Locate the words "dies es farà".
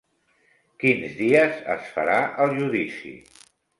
1.19-2.17